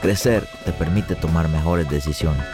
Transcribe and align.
Crecer 0.00 0.46
te 0.64 0.72
permite 0.72 1.16
tomar 1.16 1.48
mejores 1.48 1.90
decisiones 1.90 2.44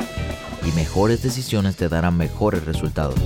y 0.67 0.73
mejores 0.73 1.23
decisiones 1.23 1.77
te 1.77 1.89
darán 1.89 2.17
mejores 2.17 2.65
resultados. 2.65 3.17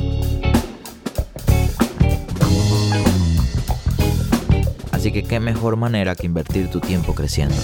Así 4.91 5.13
que 5.13 5.23
qué 5.23 5.39
mejor 5.39 5.77
manera 5.77 6.17
que 6.17 6.27
invertir 6.27 6.69
tu 6.69 6.81
tiempo 6.81 7.15
creciendo. 7.15 7.57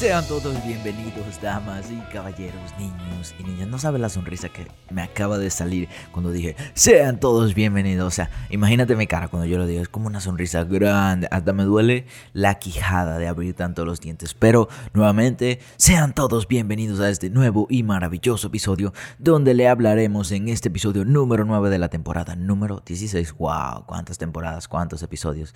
Sean 0.00 0.26
todos 0.26 0.56
bienvenidos, 0.64 1.42
damas 1.42 1.90
y 1.90 2.00
caballeros, 2.10 2.72
niños 2.78 3.34
y 3.38 3.42
niñas. 3.44 3.68
No 3.68 3.78
sabe 3.78 3.98
la 3.98 4.08
sonrisa 4.08 4.48
que 4.48 4.66
me 4.90 5.02
acaba 5.02 5.36
de 5.36 5.50
salir 5.50 5.90
cuando 6.10 6.32
dije, 6.32 6.56
sean 6.72 7.20
todos 7.20 7.54
bienvenidos. 7.54 8.06
O 8.06 8.10
sea, 8.10 8.30
imagínate 8.48 8.96
mi 8.96 9.06
cara 9.06 9.28
cuando 9.28 9.44
yo 9.44 9.58
lo 9.58 9.66
digo, 9.66 9.82
es 9.82 9.90
como 9.90 10.06
una 10.06 10.22
sonrisa 10.22 10.64
grande. 10.64 11.28
Hasta 11.30 11.52
me 11.52 11.64
duele 11.64 12.06
la 12.32 12.58
quijada 12.58 13.18
de 13.18 13.28
abrir 13.28 13.52
tanto 13.52 13.84
los 13.84 14.00
dientes. 14.00 14.32
Pero 14.32 14.70
nuevamente, 14.94 15.60
sean 15.76 16.14
todos 16.14 16.48
bienvenidos 16.48 16.98
a 17.00 17.10
este 17.10 17.28
nuevo 17.28 17.66
y 17.68 17.82
maravilloso 17.82 18.46
episodio 18.46 18.94
donde 19.18 19.52
le 19.52 19.68
hablaremos 19.68 20.32
en 20.32 20.48
este 20.48 20.70
episodio 20.70 21.04
número 21.04 21.44
9 21.44 21.68
de 21.68 21.78
la 21.78 21.90
temporada 21.90 22.36
número 22.36 22.82
16. 22.86 23.34
¡Wow! 23.34 23.84
¿Cuántas 23.84 24.16
temporadas? 24.16 24.66
¿Cuántos 24.66 25.02
episodios? 25.02 25.54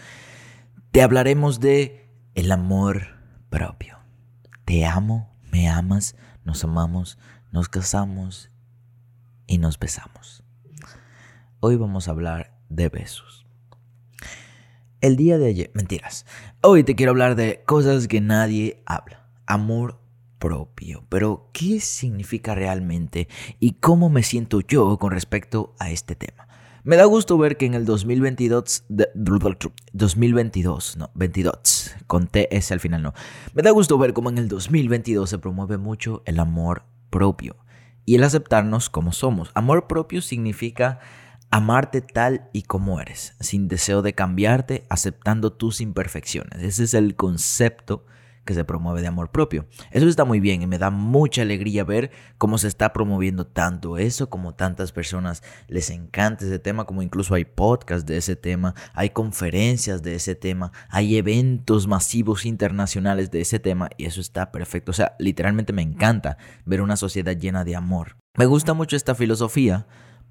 Te 0.91 1.01
hablaremos 1.01 1.61
de 1.61 2.11
el 2.35 2.53
amor 2.53 3.07
propio. 3.49 4.04
Te 4.65 4.87
amo, 4.87 5.31
me 5.53 5.69
amas, 5.69 6.17
nos 6.43 6.65
amamos, 6.65 7.19
nos 7.53 7.69
casamos 7.69 8.51
y 9.47 9.59
nos 9.59 9.79
besamos. 9.79 10.43
Hoy 11.61 11.77
vamos 11.77 12.09
a 12.09 12.13
hablar 12.13 12.59
de 12.71 12.89
besos. 12.89 13.47
El 15.03 15.17
día 15.17 15.37
de 15.37 15.49
ayer, 15.49 15.71
mentiras. 15.75 16.25
Hoy 16.63 16.83
te 16.83 16.95
quiero 16.95 17.11
hablar 17.11 17.35
de 17.37 17.63
cosas 17.67 18.09
que 18.09 18.23
nadie 18.23 18.83
habla. 18.87 19.29
Amor 19.45 20.01
propio. 20.39 21.05
Pero, 21.11 21.51
¿qué 21.53 21.79
significa 21.79 22.55
realmente 22.55 23.29
y 23.61 23.73
cómo 23.73 24.09
me 24.09 24.23
siento 24.23 24.63
yo 24.63 24.99
con 24.99 25.11
respecto 25.11 25.75
a 25.79 25.91
este 25.91 26.15
tema? 26.15 26.49
Me 26.87 26.97
da 26.97 27.07
gusto 27.07 27.39
ver 27.39 27.57
que 27.57 27.65
en 27.65 27.73
el 27.73 27.87
2022, 27.87 28.85
2022, 29.95 30.97
no, 30.99 31.11
22, 31.15 31.97
con 32.07 32.27
TS 32.27 32.73
al 32.73 32.81
final 32.81 33.03
no. 33.03 33.15
Me 33.55 33.63
da 33.63 33.71
gusto 33.71 33.97
ver 33.97 34.13
cómo 34.13 34.29
en 34.29 34.37
el 34.37 34.49
2022 34.49 35.31
se 35.31 35.39
promueve 35.39 35.79
mucho 35.79 36.23
el 36.27 36.39
amor 36.39 36.85
propio 37.09 37.57
y 38.05 38.17
el 38.17 38.23
aceptarnos 38.23 38.91
como 38.91 39.13
somos. 39.13 39.51
Amor 39.55 39.87
propio 39.87 40.21
significa 40.21 41.01
amarte 41.51 42.03
tal 42.03 42.51
y 42.53 42.65
como 42.65 43.01
eres, 43.01 43.35
sin 43.41 43.67
deseo 43.67 44.03
de 44.03 44.13
cambiarte, 44.13 44.85
aceptando 44.91 45.55
tus 45.55 45.81
imperfecciones. 45.81 46.63
Ese 46.63 46.85
es 46.85 46.93
el 46.93 47.17
concepto 47.17 48.05
que 48.45 48.55
se 48.55 48.65
promueve 48.65 49.01
de 49.01 49.09
amor 49.09 49.31
propio. 49.31 49.67
Eso 49.91 50.07
está 50.07 50.25
muy 50.25 50.41
bien 50.41 50.63
y 50.63 50.67
me 50.67 50.79
da 50.79 50.91
mucha 50.91 51.43
alegría 51.43 51.85
ver 51.85 52.11
cómo 52.39 52.59
se 52.59 52.69
está 52.69 52.93
promoviendo 52.93 53.47
tanto 53.47 53.99
eso, 53.99 54.31
como 54.31 54.55
tantas 54.55 54.93
personas 54.93 55.43
les 55.69 55.91
encanta 55.91 56.45
ese 56.45 56.59
tema, 56.59 56.85
como 56.85 57.03
incluso 57.03 57.35
hay 57.35 57.45
podcasts 57.45 58.07
de 58.07 58.17
ese 58.17 58.37
tema, 58.37 58.75
hay 58.93 59.11
conferencias 59.11 60.03
de 60.03 60.15
ese 60.15 60.35
tema, 60.35 60.73
hay 60.89 61.17
eventos 61.17 61.87
masivos 61.87 62.47
internacionales 62.47 63.31
de 63.31 63.41
ese 63.41 63.59
tema 63.59 63.91
y 63.97 64.07
eso 64.07 64.21
está 64.21 64.53
perfecto. 64.53 64.91
O 64.91 64.95
sea, 64.95 65.17
literalmente 65.19 65.73
me 65.73 65.83
encanta 65.83 66.39
ver 66.65 66.81
una 66.81 66.97
sociedad 66.97 67.37
llena 67.37 67.65
de 67.65 67.77
amor. 67.77 68.17
Me 68.37 68.47
gusta 68.47 68.75
mucho 68.75 68.97
esta 68.97 69.15
filosofía. 69.15 69.87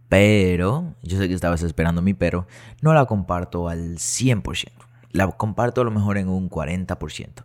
Pero, 0.10 0.94
yo 1.02 1.18
sé 1.18 1.28
que 1.28 1.34
estabas 1.34 1.64
esperando 1.64 2.04
mi 2.04 2.14
pero, 2.14 2.46
no 2.82 2.94
la 2.94 3.06
comparto 3.06 3.68
al 3.68 3.98
100%. 3.98 4.68
La 5.12 5.28
comparto 5.32 5.82
a 5.82 5.84
lo 5.84 5.90
mejor 5.90 6.20
en 6.20 6.30
un 6.30 6.52
40%. 6.52 7.44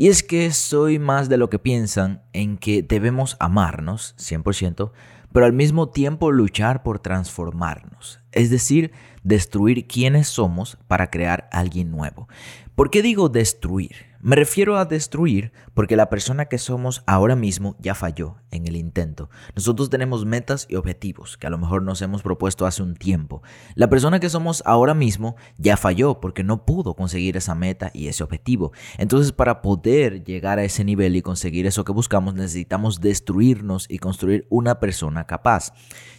Y 0.00 0.08
es 0.08 0.22
que 0.22 0.50
soy 0.50 0.98
más 0.98 1.28
de 1.28 1.36
lo 1.36 1.50
que 1.50 1.58
piensan 1.58 2.22
en 2.32 2.56
que 2.56 2.82
debemos 2.82 3.36
amarnos 3.38 4.14
100%, 4.16 4.92
pero 5.30 5.44
al 5.44 5.52
mismo 5.52 5.90
tiempo 5.90 6.32
luchar 6.32 6.82
por 6.82 7.00
transformarnos, 7.00 8.18
es 8.32 8.48
decir, 8.48 8.92
destruir 9.24 9.86
quienes 9.86 10.26
somos 10.26 10.78
para 10.88 11.10
crear 11.10 11.50
alguien 11.52 11.90
nuevo. 11.90 12.28
¿Por 12.74 12.88
qué 12.88 13.02
digo 13.02 13.28
destruir? 13.28 14.09
Me 14.22 14.36
refiero 14.36 14.76
a 14.76 14.84
destruir 14.84 15.50
porque 15.72 15.96
la 15.96 16.10
persona 16.10 16.44
que 16.44 16.58
somos 16.58 17.02
ahora 17.06 17.36
mismo 17.36 17.76
ya 17.78 17.94
falló 17.94 18.36
en 18.50 18.66
el 18.66 18.76
intento. 18.76 19.30
Nosotros 19.56 19.88
tenemos 19.88 20.26
metas 20.26 20.66
y 20.68 20.74
objetivos 20.74 21.38
que 21.38 21.46
a 21.46 21.50
lo 21.50 21.56
mejor 21.56 21.82
nos 21.82 22.02
hemos 22.02 22.22
propuesto 22.22 22.66
hace 22.66 22.82
un 22.82 22.96
tiempo. 22.96 23.42
La 23.76 23.88
persona 23.88 24.20
que 24.20 24.28
somos 24.28 24.62
ahora 24.66 24.92
mismo 24.92 25.36
ya 25.56 25.78
falló 25.78 26.20
porque 26.20 26.44
no 26.44 26.66
pudo 26.66 26.94
conseguir 26.94 27.38
esa 27.38 27.54
meta 27.54 27.90
y 27.94 28.08
ese 28.08 28.22
objetivo. 28.22 28.72
Entonces 28.98 29.32
para 29.32 29.62
poder 29.62 30.22
llegar 30.22 30.58
a 30.58 30.64
ese 30.64 30.84
nivel 30.84 31.16
y 31.16 31.22
conseguir 31.22 31.66
eso 31.66 31.84
que 31.84 31.92
buscamos 31.92 32.34
necesitamos 32.34 33.00
destruirnos 33.00 33.86
y 33.88 34.00
construir 34.00 34.46
una 34.50 34.80
persona 34.80 35.26
capaz. 35.26 35.72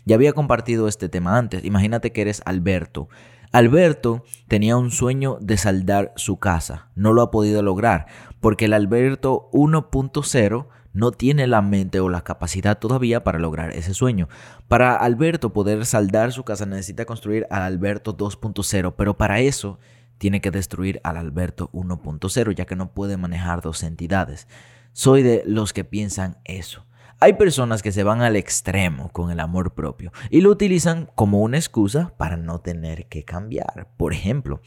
Ya 0.06 0.16
había 0.16 0.34
compartido 0.34 0.88
este 0.88 1.08
tema 1.08 1.38
antes. 1.38 1.64
Imagínate 1.64 2.12
que 2.12 2.22
eres 2.22 2.42
Alberto. 2.46 3.10
Alberto 3.52 4.24
tenía 4.48 4.78
un 4.78 4.92
sueño 4.92 5.38
de 5.42 5.58
saldar 5.58 6.14
su 6.16 6.38
casa. 6.38 6.90
No 6.96 7.12
lo 7.12 7.22
ha 7.22 7.32
podido 7.32 7.62
lograr 7.62 8.08
porque 8.40 8.66
el 8.66 8.74
Alberto 8.74 9.50
1.0 9.52 10.68
no 10.94 11.12
tiene 11.12 11.48
la 11.48 11.62
mente 11.62 12.00
o 12.00 12.08
la 12.08 12.22
capacidad 12.22 12.80
todavía 12.80 13.24
para 13.24 13.40
lograr 13.40 13.72
ese 13.72 13.94
sueño. 13.94 14.30
Para 14.70 14.96
Alberto 14.96 15.52
poder 15.52 15.86
saldar 15.86 16.32
su 16.32 16.44
casa 16.44 16.66
necesita 16.66 17.06
construir 17.06 17.46
al 17.50 17.64
Alberto 17.64 18.16
2.0, 18.16 18.94
pero 18.98 19.18
para 19.18 19.42
eso 19.42 19.80
tiene 20.18 20.40
que 20.40 20.52
destruir 20.52 21.02
al 21.04 21.18
Alberto 21.18 21.70
1.0 21.74 22.56
ya 22.56 22.66
que 22.66 22.76
no 22.78 22.94
puede 22.94 23.18
manejar 23.18 23.62
dos 23.62 23.84
entidades. 23.84 24.48
Soy 24.94 25.24
de 25.24 25.44
los 25.46 25.74
que 25.74 25.84
piensan 25.84 26.38
eso. 26.46 26.86
Hay 27.24 27.34
personas 27.34 27.84
que 27.84 27.92
se 27.92 28.04
van 28.04 28.24
al 28.24 28.36
extremo 28.36 29.10
con 29.12 29.30
el 29.30 29.40
amor 29.40 29.76
propio 29.76 30.12
y 30.32 30.42
lo 30.42 30.50
utilizan 30.50 31.08
como 31.14 31.42
una 31.42 31.58
excusa 31.58 32.16
para 32.18 32.36
no 32.36 32.62
tener 32.62 33.08
que 33.10 33.26
cambiar. 33.26 33.90
Por 33.96 34.12
ejemplo, 34.12 34.60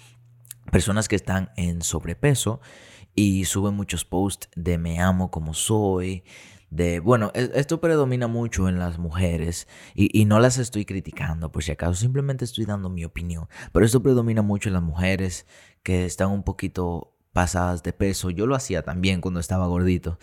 personas 0.71 1.09
que 1.09 1.17
están 1.17 1.51
en 1.57 1.83
sobrepeso 1.83 2.61
y 3.13 3.45
suben 3.47 3.75
muchos 3.75 4.05
posts 4.05 4.51
de 4.55 4.79
me 4.79 5.01
amo 5.01 5.33
como 5.33 5.53
soy, 5.53 6.23
de, 6.71 7.01
bueno, 7.01 7.33
e-, 7.35 7.51
esto 7.55 7.81
predomina 7.81 8.29
mucho 8.29 8.69
en 8.69 8.79
las 8.79 9.01
mujeres 9.01 9.67
y, 9.97 10.17
y, 10.17 10.25
no 10.25 10.39
las 10.39 10.59
estoy 10.59 10.85
criticando, 10.85 11.51
por 11.51 11.65
si 11.65 11.73
acaso, 11.73 11.95
simplemente 11.95 12.45
estoy 12.45 12.67
dando 12.67 12.89
mi 12.89 13.05
opinión, 13.05 13.49
pero 13.73 13.85
esto 13.85 14.01
predomina 14.01 14.43
mucho 14.43 14.69
en 14.69 14.75
las 14.75 14.83
mujeres 14.83 15.45
que 15.83 16.05
están 16.05 16.31
un 16.31 16.45
poquito 16.45 17.17
pasadas 17.33 17.83
de 17.83 17.93
peso. 17.93 18.31
Yo 18.31 18.47
lo 18.47 18.55
hacía 18.55 18.83
también 18.83 19.21
cuando 19.21 19.41
estaba 19.41 19.67
gordito 19.67 20.19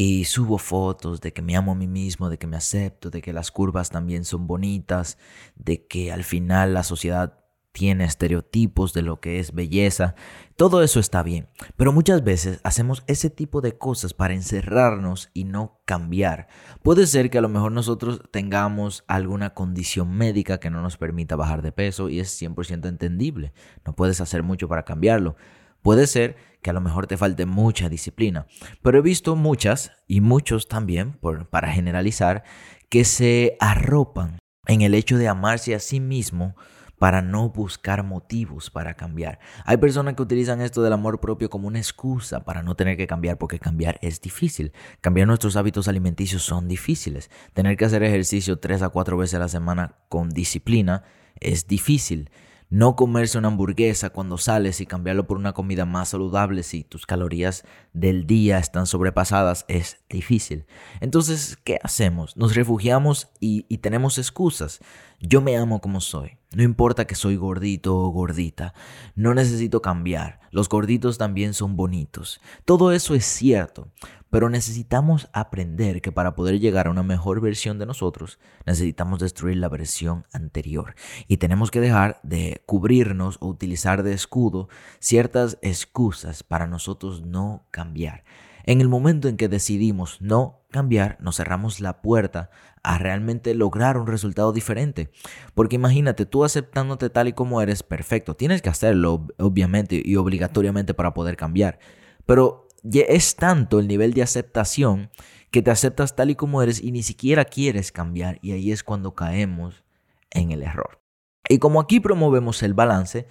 y 0.00 0.26
subo 0.26 0.58
fotos 0.58 1.20
de 1.20 1.32
que 1.32 1.42
me 1.42 1.56
amo 1.56 1.72
a 1.72 1.74
mí 1.74 1.88
mismo, 1.88 2.30
de 2.30 2.38
que 2.38 2.46
me 2.46 2.56
acepto, 2.56 3.10
de 3.10 3.20
que 3.20 3.32
las 3.32 3.50
curvas 3.50 3.90
también 3.90 4.24
son 4.24 4.46
bonitas, 4.46 5.18
de 5.56 5.88
que 5.88 6.12
al 6.12 6.22
final 6.22 6.72
la 6.72 6.84
sociedad 6.84 7.40
tiene 7.72 8.04
estereotipos 8.04 8.92
de 8.92 9.02
lo 9.02 9.18
que 9.18 9.40
es 9.40 9.52
belleza. 9.52 10.14
Todo 10.54 10.84
eso 10.84 11.00
está 11.00 11.24
bien, 11.24 11.48
pero 11.76 11.92
muchas 11.92 12.22
veces 12.22 12.60
hacemos 12.62 13.02
ese 13.08 13.28
tipo 13.28 13.60
de 13.60 13.76
cosas 13.76 14.14
para 14.14 14.34
encerrarnos 14.34 15.30
y 15.34 15.42
no 15.42 15.80
cambiar. 15.84 16.46
Puede 16.84 17.04
ser 17.08 17.28
que 17.28 17.38
a 17.38 17.42
lo 17.42 17.48
mejor 17.48 17.72
nosotros 17.72 18.20
tengamos 18.30 19.02
alguna 19.08 19.52
condición 19.52 20.16
médica 20.16 20.60
que 20.60 20.70
no 20.70 20.80
nos 20.80 20.96
permita 20.96 21.34
bajar 21.34 21.60
de 21.60 21.72
peso 21.72 22.08
y 22.08 22.20
es 22.20 22.40
100% 22.40 22.86
entendible. 22.86 23.52
No 23.84 23.96
puedes 23.96 24.20
hacer 24.20 24.44
mucho 24.44 24.68
para 24.68 24.84
cambiarlo. 24.84 25.34
Puede 25.82 26.06
ser 26.06 26.36
que 26.62 26.70
a 26.70 26.72
lo 26.72 26.80
mejor 26.80 27.06
te 27.06 27.16
falte 27.16 27.46
mucha 27.46 27.88
disciplina, 27.88 28.46
pero 28.82 28.98
he 28.98 29.02
visto 29.02 29.36
muchas 29.36 29.92
y 30.06 30.20
muchos 30.20 30.68
también, 30.68 31.12
por, 31.12 31.48
para 31.48 31.72
generalizar, 31.72 32.44
que 32.88 33.04
se 33.04 33.56
arropan 33.60 34.38
en 34.66 34.82
el 34.82 34.94
hecho 34.94 35.18
de 35.18 35.28
amarse 35.28 35.74
a 35.74 35.80
sí 35.80 36.00
mismo 36.00 36.54
para 36.98 37.22
no 37.22 37.48
buscar 37.48 38.02
motivos 38.02 38.70
para 38.70 38.94
cambiar. 38.94 39.38
Hay 39.64 39.76
personas 39.76 40.14
que 40.14 40.22
utilizan 40.22 40.60
esto 40.60 40.82
del 40.82 40.92
amor 40.92 41.20
propio 41.20 41.48
como 41.48 41.68
una 41.68 41.78
excusa 41.78 42.44
para 42.44 42.62
no 42.62 42.74
tener 42.74 42.96
que 42.96 43.06
cambiar 43.06 43.38
porque 43.38 43.58
cambiar 43.58 43.98
es 44.02 44.20
difícil. 44.20 44.72
Cambiar 45.00 45.26
nuestros 45.26 45.56
hábitos 45.56 45.88
alimenticios 45.88 46.42
son 46.42 46.68
difíciles. 46.68 47.30
Tener 47.54 47.76
que 47.76 47.84
hacer 47.84 48.02
ejercicio 48.02 48.58
tres 48.58 48.82
a 48.82 48.88
cuatro 48.88 49.16
veces 49.16 49.34
a 49.34 49.38
la 49.38 49.48
semana 49.48 49.96
con 50.08 50.30
disciplina 50.30 51.04
es 51.40 51.66
difícil. 51.66 52.30
No 52.70 52.96
comerse 52.96 53.38
una 53.38 53.48
hamburguesa 53.48 54.10
cuando 54.10 54.36
sales 54.36 54.82
y 54.82 54.86
cambiarlo 54.86 55.26
por 55.26 55.38
una 55.38 55.54
comida 55.54 55.86
más 55.86 56.10
saludable 56.10 56.62
si 56.62 56.84
tus 56.84 57.06
calorías 57.06 57.64
del 57.94 58.26
día 58.26 58.58
están 58.58 58.86
sobrepasadas 58.86 59.64
es 59.68 60.04
difícil. 60.10 60.66
Entonces, 61.00 61.56
¿qué 61.64 61.78
hacemos? 61.82 62.36
Nos 62.36 62.54
refugiamos 62.54 63.28
y, 63.40 63.62
tenemos 63.78 64.18
excusas. 64.18 64.80
Yo 65.20 65.40
me 65.40 65.56
amo 65.56 65.80
como 65.80 66.00
soy. 66.00 66.38
No 66.54 66.62
importa 66.62 67.06
que 67.06 67.16
soy 67.16 67.34
gordito 67.34 67.96
o 67.98 68.08
gordita. 68.10 68.72
No 69.16 69.34
necesito 69.34 69.82
cambiar. 69.82 70.38
Los 70.52 70.68
gorditos 70.68 71.18
también 71.18 71.54
son 71.54 71.76
bonitos. 71.76 72.40
Todo 72.64 72.92
eso 72.92 73.16
es 73.16 73.24
cierto. 73.24 73.88
Pero 74.30 74.48
necesitamos 74.48 75.28
aprender 75.32 76.00
que 76.02 76.12
para 76.12 76.36
poder 76.36 76.60
llegar 76.60 76.86
a 76.86 76.90
una 76.90 77.02
mejor 77.02 77.40
versión 77.40 77.78
de 77.80 77.86
nosotros, 77.86 78.38
necesitamos 78.64 79.18
destruir 79.18 79.56
la 79.56 79.68
versión 79.68 80.24
anterior. 80.32 80.94
Y 81.26 81.38
tenemos 81.38 81.72
que 81.72 81.80
dejar 81.80 82.20
de 82.22 82.62
cubrirnos 82.64 83.38
o 83.40 83.48
utilizar 83.48 84.04
de 84.04 84.12
escudo 84.12 84.68
ciertas 85.00 85.58
excusas 85.62 86.44
para 86.44 86.68
nosotros 86.68 87.22
no 87.22 87.66
cambiar. 87.72 88.22
En 88.64 88.80
el 88.80 88.88
momento 88.88 89.28
en 89.28 89.36
que 89.36 89.48
decidimos 89.48 90.20
no 90.20 90.57
cambiar, 90.70 91.16
nos 91.20 91.36
cerramos 91.36 91.80
la 91.80 92.02
puerta 92.02 92.50
a 92.82 92.98
realmente 92.98 93.54
lograr 93.54 93.98
un 93.98 94.06
resultado 94.06 94.52
diferente. 94.52 95.10
Porque 95.54 95.76
imagínate, 95.76 96.26
tú 96.26 96.44
aceptándote 96.44 97.10
tal 97.10 97.28
y 97.28 97.32
como 97.32 97.60
eres, 97.62 97.82
perfecto. 97.82 98.34
Tienes 98.34 98.62
que 98.62 98.68
hacerlo, 98.68 99.26
obviamente 99.38 100.00
y 100.04 100.16
obligatoriamente 100.16 100.94
para 100.94 101.14
poder 101.14 101.36
cambiar. 101.36 101.78
Pero 102.26 102.68
es 102.92 103.36
tanto 103.36 103.78
el 103.78 103.88
nivel 103.88 104.14
de 104.14 104.22
aceptación 104.22 105.10
que 105.50 105.62
te 105.62 105.70
aceptas 105.70 106.14
tal 106.14 106.30
y 106.30 106.34
como 106.34 106.62
eres 106.62 106.82
y 106.82 106.92
ni 106.92 107.02
siquiera 107.02 107.44
quieres 107.44 107.90
cambiar 107.90 108.38
y 108.42 108.52
ahí 108.52 108.70
es 108.70 108.84
cuando 108.84 109.14
caemos 109.14 109.82
en 110.30 110.52
el 110.52 110.62
error. 110.62 111.00
Y 111.48 111.58
como 111.58 111.80
aquí 111.80 112.00
promovemos 112.00 112.62
el 112.62 112.74
balance, 112.74 113.26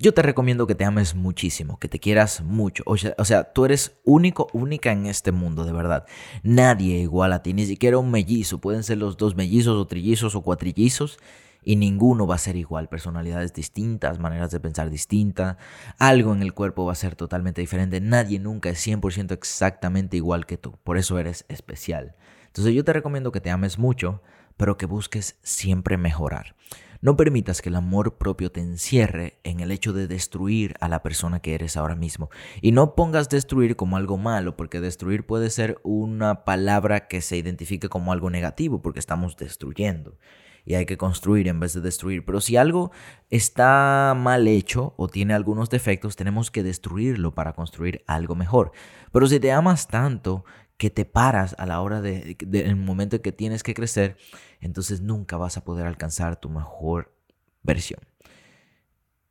yo 0.00 0.14
te 0.14 0.22
recomiendo 0.22 0.66
que 0.66 0.74
te 0.74 0.86
ames 0.86 1.14
muchísimo, 1.14 1.78
que 1.78 1.86
te 1.86 1.98
quieras 1.98 2.40
mucho. 2.40 2.82
O 2.86 2.96
sea, 2.96 3.52
tú 3.52 3.66
eres 3.66 3.98
único, 4.02 4.48
única 4.54 4.92
en 4.92 5.04
este 5.04 5.30
mundo, 5.30 5.66
de 5.66 5.72
verdad. 5.72 6.06
Nadie 6.42 7.00
igual 7.00 7.34
a 7.34 7.42
ti, 7.42 7.52
ni 7.52 7.66
siquiera 7.66 7.98
un 7.98 8.10
mellizo. 8.10 8.62
Pueden 8.62 8.82
ser 8.82 8.96
los 8.96 9.18
dos 9.18 9.36
mellizos 9.36 9.76
o 9.76 9.86
trillizos 9.86 10.34
o 10.34 10.40
cuatrillizos 10.40 11.18
y 11.62 11.76
ninguno 11.76 12.26
va 12.26 12.36
a 12.36 12.38
ser 12.38 12.56
igual. 12.56 12.88
Personalidades 12.88 13.52
distintas, 13.52 14.18
maneras 14.18 14.50
de 14.50 14.58
pensar 14.58 14.88
distintas, 14.88 15.58
algo 15.98 16.32
en 16.32 16.40
el 16.40 16.54
cuerpo 16.54 16.86
va 16.86 16.92
a 16.92 16.96
ser 16.96 17.14
totalmente 17.14 17.60
diferente. 17.60 18.00
Nadie 18.00 18.38
nunca 18.38 18.70
es 18.70 18.86
100% 18.86 19.32
exactamente 19.32 20.16
igual 20.16 20.46
que 20.46 20.56
tú. 20.56 20.78
Por 20.82 20.96
eso 20.96 21.18
eres 21.18 21.44
especial. 21.48 22.16
Entonces 22.46 22.72
yo 22.72 22.84
te 22.84 22.94
recomiendo 22.94 23.32
que 23.32 23.42
te 23.42 23.50
ames 23.50 23.78
mucho, 23.78 24.22
pero 24.56 24.78
que 24.78 24.86
busques 24.86 25.38
siempre 25.42 25.98
mejorar. 25.98 26.56
No 27.00 27.16
permitas 27.16 27.62
que 27.62 27.70
el 27.70 27.76
amor 27.76 28.18
propio 28.18 28.52
te 28.52 28.60
encierre 28.60 29.38
en 29.42 29.60
el 29.60 29.70
hecho 29.70 29.94
de 29.94 30.06
destruir 30.06 30.74
a 30.80 30.88
la 30.88 31.02
persona 31.02 31.40
que 31.40 31.54
eres 31.54 31.78
ahora 31.78 31.94
mismo. 31.94 32.28
Y 32.60 32.72
no 32.72 32.94
pongas 32.94 33.30
destruir 33.30 33.76
como 33.76 33.96
algo 33.96 34.18
malo, 34.18 34.56
porque 34.56 34.80
destruir 34.80 35.24
puede 35.24 35.48
ser 35.48 35.80
una 35.82 36.44
palabra 36.44 37.08
que 37.08 37.22
se 37.22 37.38
identifique 37.38 37.88
como 37.88 38.12
algo 38.12 38.28
negativo, 38.28 38.82
porque 38.82 39.00
estamos 39.00 39.36
destruyendo 39.36 40.18
y 40.64 40.74
hay 40.74 40.86
que 40.86 40.98
construir 40.98 41.48
en 41.48 41.58
vez 41.58 41.72
de 41.72 41.80
destruir. 41.80 42.24
Pero 42.24 42.40
si 42.40 42.56
algo 42.56 42.90
está 43.30 44.14
mal 44.16 44.46
hecho 44.46 44.94
o 44.96 45.08
tiene 45.08 45.34
algunos 45.34 45.70
defectos, 45.70 46.16
tenemos 46.16 46.50
que 46.50 46.62
destruirlo 46.62 47.34
para 47.34 47.54
construir 47.54 48.04
algo 48.06 48.34
mejor. 48.34 48.72
Pero 49.12 49.26
si 49.26 49.40
te 49.40 49.52
amas 49.52 49.88
tanto 49.88 50.44
que 50.80 50.88
te 50.88 51.04
paras 51.04 51.54
a 51.58 51.66
la 51.66 51.82
hora 51.82 52.00
de, 52.00 52.38
el 52.54 52.74
momento 52.74 53.16
en 53.16 53.20
que 53.20 53.32
tienes 53.32 53.62
que 53.62 53.74
crecer, 53.74 54.16
entonces 54.60 55.02
nunca 55.02 55.36
vas 55.36 55.58
a 55.58 55.62
poder 55.62 55.86
alcanzar 55.86 56.40
tu 56.40 56.48
mejor 56.48 57.14
versión. 57.62 58.00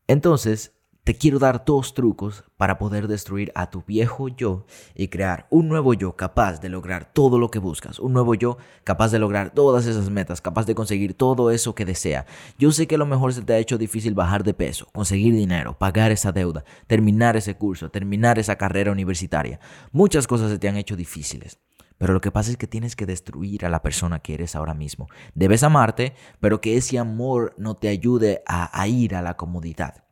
Entonces, 0.06 0.74
te 1.10 1.16
quiero 1.16 1.40
dar 1.40 1.66
dos 1.66 1.96
trucos 1.96 2.44
para 2.56 2.78
poder 2.78 3.08
destruir 3.08 3.52
a 3.56 3.72
tu 3.72 3.82
viejo 3.82 4.28
yo 4.28 4.68
y 4.94 5.08
crear 5.08 5.48
un 5.50 5.68
nuevo 5.68 5.96
yo 5.96 6.16
capaz 6.16 6.62
de 6.62 6.70
lograr 6.70 7.12
todo 7.12 7.40
lo 7.40 7.50
que 7.50 7.58
buscas, 7.58 7.98
un 7.98 8.14
nuevo 8.14 8.36
yo 8.36 8.60
capaz 8.84 9.10
de 9.10 9.18
lograr 9.18 9.50
todas 9.50 9.88
esas 9.88 10.12
metas, 10.12 10.40
capaz 10.40 10.68
de 10.68 10.76
conseguir 10.76 11.16
todo 11.16 11.50
eso 11.50 11.74
que 11.74 11.84
desea. 11.84 12.28
Yo 12.60 12.72
sé 12.72 12.86
que 12.86 12.94
a 12.94 13.00
lo 13.00 13.08
mejor 13.08 13.34
se 13.34 13.42
te 13.42 13.54
ha 13.54 13.58
hecho 13.58 13.80
difícil 13.80 14.14
bajar 14.14 14.44
de 14.44 14.54
peso, 14.54 14.86
conseguir 14.94 15.34
dinero, 15.34 15.76
pagar 15.80 16.12
esa 16.12 16.32
deuda, 16.32 16.64
terminar 16.86 17.36
ese 17.36 17.56
curso, 17.56 17.90
terminar 17.90 18.38
esa 18.38 18.58
carrera 18.58 18.92
universitaria. 18.92 19.60
Muchas 19.92 20.28
cosas 20.28 20.52
se 20.52 20.60
te 20.60 20.70
han 20.70 20.78
hecho 20.78 20.96
difíciles. 20.96 21.58
Pero 21.98 22.14
lo 22.14 22.22
que 22.22 22.30
pasa 22.30 22.52
es 22.52 22.58
que 22.58 22.68
tienes 22.68 22.96
que 22.96 23.08
destruir 23.08 23.66
a 23.66 23.70
la 23.70 23.82
persona 23.82 24.20
que 24.20 24.36
eres 24.36 24.56
ahora 24.56 24.76
mismo. 24.76 25.08
Debes 25.34 25.64
amarte, 25.64 26.14
pero 26.40 26.62
que 26.62 26.78
ese 26.78 27.00
amor 27.00 27.56
no 27.58 27.78
te 27.78 27.88
ayude 27.88 28.44
a, 28.46 28.80
a 28.80 28.88
ir 28.88 29.16
a 29.16 29.24
la 29.24 29.38
comodidad. 29.38 30.04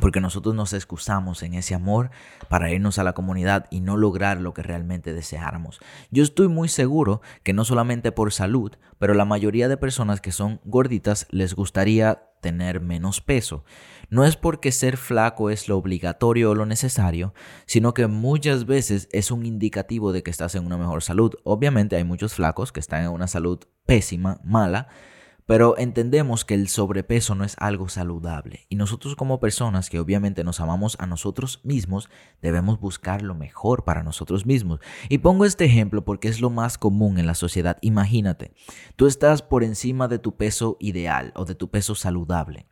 Porque 0.00 0.20
nosotros 0.20 0.54
nos 0.54 0.72
excusamos 0.72 1.42
en 1.42 1.54
ese 1.54 1.74
amor 1.74 2.10
para 2.48 2.70
irnos 2.70 2.98
a 2.98 3.04
la 3.04 3.14
comunidad 3.14 3.66
y 3.70 3.80
no 3.80 3.96
lograr 3.96 4.40
lo 4.40 4.54
que 4.54 4.62
realmente 4.62 5.12
deseáramos. 5.12 5.80
Yo 6.10 6.22
estoy 6.22 6.48
muy 6.48 6.68
seguro 6.68 7.20
que 7.42 7.52
no 7.52 7.64
solamente 7.64 8.12
por 8.12 8.32
salud, 8.32 8.72
pero 8.98 9.14
la 9.14 9.24
mayoría 9.24 9.68
de 9.68 9.76
personas 9.76 10.20
que 10.20 10.32
son 10.32 10.60
gorditas 10.64 11.26
les 11.30 11.54
gustaría 11.54 12.22
tener 12.40 12.80
menos 12.80 13.20
peso. 13.20 13.64
No 14.08 14.24
es 14.24 14.36
porque 14.36 14.70
ser 14.70 14.96
flaco 14.96 15.50
es 15.50 15.68
lo 15.68 15.76
obligatorio 15.76 16.50
o 16.50 16.54
lo 16.54 16.66
necesario, 16.66 17.34
sino 17.66 17.92
que 17.92 18.06
muchas 18.06 18.66
veces 18.66 19.08
es 19.10 19.30
un 19.30 19.44
indicativo 19.44 20.12
de 20.12 20.22
que 20.22 20.30
estás 20.30 20.54
en 20.54 20.64
una 20.64 20.78
mejor 20.78 21.02
salud. 21.02 21.34
Obviamente 21.42 21.96
hay 21.96 22.04
muchos 22.04 22.34
flacos 22.34 22.70
que 22.70 22.80
están 22.80 23.02
en 23.02 23.10
una 23.10 23.26
salud 23.26 23.58
pésima, 23.84 24.40
mala, 24.44 24.88
pero 25.46 25.78
entendemos 25.78 26.44
que 26.44 26.54
el 26.54 26.68
sobrepeso 26.68 27.34
no 27.34 27.44
es 27.44 27.56
algo 27.58 27.88
saludable 27.88 28.66
y 28.68 28.76
nosotros 28.76 29.14
como 29.14 29.40
personas 29.40 29.88
que 29.88 30.00
obviamente 30.00 30.44
nos 30.44 30.60
amamos 30.60 30.96
a 30.98 31.06
nosotros 31.06 31.60
mismos 31.64 32.10
debemos 32.42 32.80
buscar 32.80 33.22
lo 33.22 33.34
mejor 33.34 33.84
para 33.84 34.02
nosotros 34.02 34.44
mismos. 34.44 34.80
Y 35.08 35.18
pongo 35.18 35.44
este 35.44 35.64
ejemplo 35.64 36.04
porque 36.04 36.28
es 36.28 36.40
lo 36.40 36.50
más 36.50 36.78
común 36.78 37.18
en 37.18 37.26
la 37.26 37.34
sociedad. 37.34 37.78
Imagínate, 37.80 38.52
tú 38.96 39.06
estás 39.06 39.42
por 39.42 39.62
encima 39.62 40.08
de 40.08 40.18
tu 40.18 40.36
peso 40.36 40.76
ideal 40.80 41.32
o 41.36 41.44
de 41.44 41.54
tu 41.54 41.70
peso 41.70 41.94
saludable. 41.94 42.66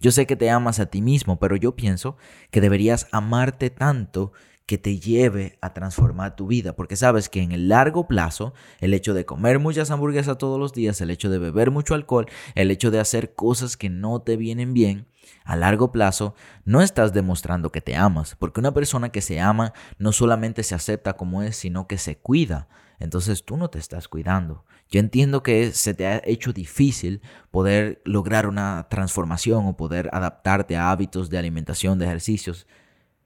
Yo 0.00 0.10
sé 0.10 0.26
que 0.26 0.36
te 0.36 0.50
amas 0.50 0.80
a 0.80 0.86
ti 0.86 1.02
mismo, 1.02 1.38
pero 1.38 1.56
yo 1.56 1.76
pienso 1.76 2.16
que 2.50 2.60
deberías 2.60 3.06
amarte 3.12 3.70
tanto 3.70 4.32
que 4.66 4.78
te 4.78 4.98
lleve 4.98 5.58
a 5.60 5.74
transformar 5.74 6.36
tu 6.36 6.46
vida, 6.46 6.74
porque 6.74 6.96
sabes 6.96 7.28
que 7.28 7.42
en 7.42 7.52
el 7.52 7.68
largo 7.68 8.08
plazo, 8.08 8.54
el 8.80 8.94
hecho 8.94 9.12
de 9.12 9.26
comer 9.26 9.58
muchas 9.58 9.90
hamburguesas 9.90 10.38
todos 10.38 10.58
los 10.58 10.72
días, 10.72 11.00
el 11.00 11.10
hecho 11.10 11.28
de 11.28 11.38
beber 11.38 11.70
mucho 11.70 11.94
alcohol, 11.94 12.26
el 12.54 12.70
hecho 12.70 12.90
de 12.90 13.00
hacer 13.00 13.34
cosas 13.34 13.76
que 13.76 13.90
no 13.90 14.22
te 14.22 14.36
vienen 14.36 14.72
bien, 14.72 15.06
a 15.44 15.56
largo 15.56 15.92
plazo 15.92 16.34
no 16.64 16.80
estás 16.80 17.12
demostrando 17.12 17.70
que 17.70 17.80
te 17.80 17.96
amas, 17.96 18.36
porque 18.38 18.60
una 18.60 18.72
persona 18.72 19.10
que 19.10 19.20
se 19.20 19.40
ama 19.40 19.72
no 19.98 20.12
solamente 20.12 20.62
se 20.62 20.74
acepta 20.74 21.14
como 21.14 21.42
es, 21.42 21.56
sino 21.56 21.86
que 21.86 21.98
se 21.98 22.16
cuida. 22.16 22.68
Entonces 23.00 23.44
tú 23.44 23.56
no 23.56 23.68
te 23.68 23.78
estás 23.78 24.08
cuidando. 24.08 24.64
Yo 24.90 25.00
entiendo 25.00 25.42
que 25.42 25.72
se 25.72 25.94
te 25.94 26.06
ha 26.06 26.22
hecho 26.24 26.52
difícil 26.52 27.20
poder 27.50 28.00
lograr 28.04 28.46
una 28.46 28.86
transformación 28.88 29.66
o 29.66 29.76
poder 29.76 30.08
adaptarte 30.12 30.76
a 30.76 30.90
hábitos 30.90 31.28
de 31.28 31.38
alimentación, 31.38 31.98
de 31.98 32.06
ejercicios, 32.06 32.66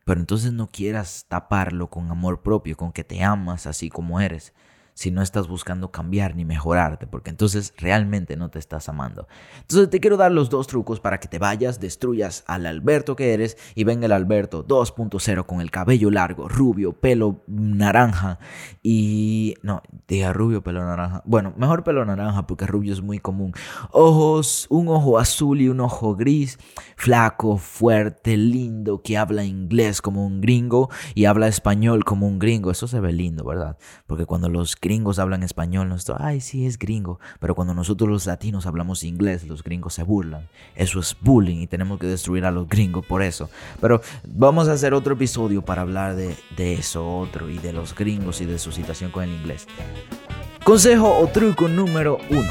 pero 0.08 0.20
entonces 0.20 0.54
no 0.54 0.68
quieras 0.68 1.26
taparlo 1.28 1.90
con 1.90 2.10
amor 2.10 2.40
propio, 2.40 2.78
con 2.78 2.92
que 2.92 3.04
te 3.04 3.22
amas 3.22 3.66
así 3.66 3.90
como 3.90 4.22
eres 4.22 4.54
si 4.98 5.12
no 5.12 5.22
estás 5.22 5.46
buscando 5.46 5.92
cambiar 5.92 6.34
ni 6.34 6.44
mejorarte, 6.44 7.06
porque 7.06 7.30
entonces 7.30 7.72
realmente 7.76 8.36
no 8.36 8.50
te 8.50 8.58
estás 8.58 8.88
amando. 8.88 9.28
Entonces 9.60 9.88
te 9.90 10.00
quiero 10.00 10.16
dar 10.16 10.32
los 10.32 10.50
dos 10.50 10.66
trucos 10.66 10.98
para 10.98 11.20
que 11.20 11.28
te 11.28 11.38
vayas, 11.38 11.78
destruyas 11.78 12.42
al 12.48 12.66
Alberto 12.66 13.14
que 13.14 13.32
eres 13.32 13.56
y 13.76 13.84
venga 13.84 14.06
el 14.06 14.12
Alberto 14.12 14.66
2.0 14.66 15.46
con 15.46 15.60
el 15.60 15.70
cabello 15.70 16.10
largo, 16.10 16.48
rubio, 16.48 16.94
pelo 16.94 17.44
naranja 17.46 18.40
y... 18.82 19.54
No, 19.62 19.82
diga 20.08 20.32
rubio, 20.32 20.64
pelo 20.64 20.84
naranja. 20.84 21.22
Bueno, 21.24 21.54
mejor 21.56 21.84
pelo 21.84 22.04
naranja 22.04 22.48
porque 22.48 22.66
rubio 22.66 22.92
es 22.92 23.00
muy 23.00 23.20
común. 23.20 23.52
Ojos, 23.92 24.66
un 24.68 24.88
ojo 24.88 25.16
azul 25.20 25.60
y 25.60 25.68
un 25.68 25.78
ojo 25.78 26.16
gris, 26.16 26.58
flaco, 26.96 27.56
fuerte, 27.56 28.36
lindo, 28.36 29.00
que 29.02 29.16
habla 29.16 29.44
inglés 29.44 30.02
como 30.02 30.26
un 30.26 30.40
gringo 30.40 30.90
y 31.14 31.26
habla 31.26 31.46
español 31.46 32.02
como 32.02 32.26
un 32.26 32.40
gringo. 32.40 32.72
Eso 32.72 32.88
se 32.88 32.98
ve 32.98 33.12
lindo, 33.12 33.44
¿verdad? 33.44 33.78
Porque 34.08 34.26
cuando 34.26 34.48
los 34.48 34.74
gringos 34.88 35.18
hablan 35.18 35.42
español, 35.42 35.90
nosotros, 35.90 36.16
ay, 36.18 36.40
sí, 36.40 36.64
es 36.64 36.78
gringo. 36.78 37.20
Pero 37.40 37.54
cuando 37.54 37.74
nosotros 37.74 38.08
los 38.08 38.24
latinos 38.24 38.64
hablamos 38.64 39.04
inglés, 39.04 39.46
los 39.46 39.62
gringos 39.62 39.92
se 39.92 40.02
burlan. 40.02 40.48
Eso 40.74 40.98
es 40.98 41.14
bullying 41.20 41.58
y 41.58 41.66
tenemos 41.66 41.98
que 41.98 42.06
destruir 42.06 42.46
a 42.46 42.50
los 42.50 42.66
gringos 42.66 43.04
por 43.04 43.22
eso. 43.22 43.50
Pero 43.82 44.00
vamos 44.26 44.66
a 44.66 44.72
hacer 44.72 44.94
otro 44.94 45.12
episodio 45.12 45.60
para 45.60 45.82
hablar 45.82 46.16
de, 46.16 46.34
de 46.56 46.72
eso, 46.72 47.06
otro, 47.06 47.50
y 47.50 47.58
de 47.58 47.74
los 47.74 47.94
gringos 47.94 48.40
y 48.40 48.46
de 48.46 48.58
su 48.58 48.72
situación 48.72 49.10
con 49.10 49.24
el 49.24 49.30
inglés. 49.30 49.66
Consejo 50.64 51.18
o 51.18 51.26
truco 51.26 51.68
número 51.68 52.16
uno. 52.30 52.50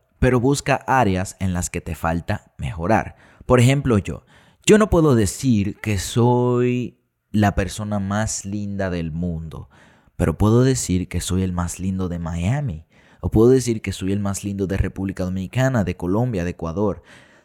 pero 0.21 0.39
busca 0.39 0.75
áreas 0.85 1.35
en 1.39 1.51
las 1.51 1.71
que 1.71 1.81
te 1.81 1.95
falta 1.95 2.53
mejorar. 2.59 3.15
Por 3.47 3.59
ejemplo, 3.59 3.97
yo. 3.97 4.23
Yo 4.67 4.77
no 4.77 4.91
puedo 4.91 5.15
decir 5.15 5.77
que 5.77 5.97
soy 5.97 6.99
la 7.31 7.55
persona 7.55 7.97
más 7.97 8.45
linda 8.45 8.91
del 8.91 9.11
mundo, 9.11 9.67
pero 10.17 10.37
puedo 10.37 10.61
decir 10.61 11.07
que 11.07 11.21
soy 11.21 11.41
el 11.41 11.53
más 11.53 11.79
lindo 11.79 12.07
de 12.07 12.19
Miami. 12.19 12.85
O 13.19 13.31
puedo 13.31 13.49
decir 13.49 13.81
que 13.81 13.93
soy 13.93 14.11
el 14.11 14.19
más 14.19 14.43
lindo 14.43 14.67
de 14.67 14.77
República 14.77 15.23
Dominicana, 15.23 15.83
de 15.83 15.97
Colombia, 15.97 16.43
de 16.43 16.51
Ecuador. 16.51 17.01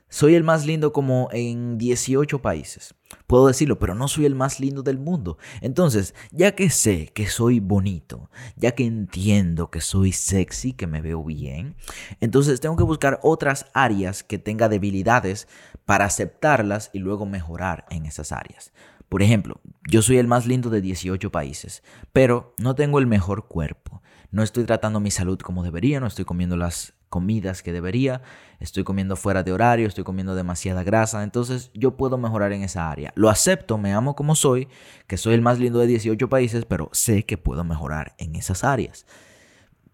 Soy 0.09 0.37
el 0.37 0.45
más 0.45 0.65
lindo 0.67 0.93
como 0.93 1.29
en 1.33 1.79
18 1.79 2.41
países. 2.41 2.95
Puedo 3.27 3.49
decirlo, 3.49 3.79
pero 3.79 3.95
no 3.95 4.07
soy 4.07 4.25
el 4.27 4.37
más 4.37 4.61
lindo 4.61 4.83
del 4.83 4.99
mundo. 4.99 5.37
Entonces, 5.61 6.15
ya 6.31 6.55
que 6.55 6.71
sé 6.71 7.09
que 7.09 7.27
soy 7.27 7.59
bonito, 7.59 8.31
ya 8.57 8.73
que 8.73 8.85
entiendo 8.85 9.71
que 9.71 9.81
soy 9.81 10.13
sexy, 10.13 10.73
que 10.73 10.87
me 10.87 11.01
veo 11.01 11.25
bien, 11.25 11.75
entonces 12.21 12.61
tengo 12.61 12.77
que 12.77 12.85
buscar 12.85 13.19
otras 13.23 13.67
áreas 13.75 14.23
que 14.23 14.39
tenga 14.39 14.69
debilidades 14.69 15.49
para 15.85 16.05
aceptarlas 16.05 16.91
y 16.93 17.01
luego 17.01 17.27
mejorar 17.27 17.85
en 17.91 18.07
esas 18.07 18.31
áreas. 18.31 18.73
Por 19.09 19.23
ejemplo, 19.23 19.61
yo 19.89 20.03
soy 20.03 20.19
el 20.19 20.27
más 20.27 20.47
lindo 20.47 20.71
de 20.71 20.81
18 20.81 21.31
países, 21.31 21.83
pero 22.13 22.55
no 22.59 22.75
tengo 22.75 22.99
el 22.99 23.07
mejor 23.07 23.47
cuerpo. 23.47 24.03
No 24.31 24.43
estoy 24.43 24.65
tratando 24.65 25.01
mi 25.01 25.11
salud 25.11 25.39
como 25.39 25.63
debería, 25.63 26.01
no 26.01 26.07
estoy 26.07 26.25
comiendo 26.25 26.57
las 26.57 26.95
comidas 27.17 27.63
que 27.63 27.73
debería, 27.73 28.21
estoy 28.61 28.85
comiendo 28.85 29.17
fuera 29.17 29.43
de 29.43 29.51
horario, 29.51 29.89
estoy 29.89 30.05
comiendo 30.05 30.35
demasiada 30.35 30.83
grasa, 30.83 31.23
entonces 31.23 31.71
yo 31.73 31.97
puedo 31.97 32.19
mejorar 32.19 32.53
en 32.53 32.63
esa 32.63 32.91
área. 32.91 33.11
Lo 33.17 33.31
acepto, 33.31 33.79
me 33.79 33.95
amo 33.95 34.15
como 34.15 34.35
soy, 34.35 34.69
que 35.07 35.17
soy 35.17 35.33
el 35.33 35.41
más 35.41 35.59
lindo 35.59 35.79
de 35.79 35.87
18 35.87 36.29
países, 36.29 36.67
pero 36.67 36.91
sé 36.93 37.23
que 37.25 37.39
puedo 37.39 37.65
mejorar 37.65 38.15
en 38.19 38.37
esas 38.37 38.65
áreas. 38.65 39.07